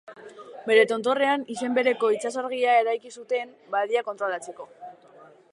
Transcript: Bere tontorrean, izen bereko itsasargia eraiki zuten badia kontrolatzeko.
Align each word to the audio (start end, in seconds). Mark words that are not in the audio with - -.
Bere 0.69 0.85
tontorrean, 0.91 1.43
izen 1.57 1.75
bereko 1.79 2.11
itsasargia 2.17 2.73
eraiki 2.85 3.15
zuten 3.21 3.55
badia 3.77 4.07
kontrolatzeko. 4.09 4.71